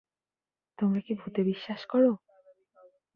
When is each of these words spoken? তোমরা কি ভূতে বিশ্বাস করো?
তোমরা 0.77 0.99
কি 0.99 1.13
ভূতে 1.15 1.41
বিশ্বাস 1.43 1.81
করো? 1.85 2.11